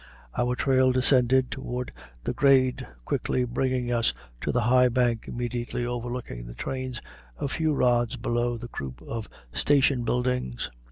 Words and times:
Our 0.35 0.55
trail 0.55 0.91
descended 0.91 1.51
toward 1.51 1.91
the 2.23 2.33
grade, 2.33 2.87
quickly 3.05 3.43
bringing 3.45 3.91
us 3.93 4.15
to 4.41 4.49
a 4.49 4.59
high 4.61 4.89
bank 4.89 5.27
immediately 5.27 5.85
overlooking 5.85 6.47
the 6.47 6.55
trains 6.55 6.99
a 7.37 7.47
few 7.47 7.71
rods 7.75 8.15
below 8.15 8.57
the 8.57 8.67
group 8.67 8.99
of 9.03 9.29
station 9.53 10.03
buildings. 10.03 10.71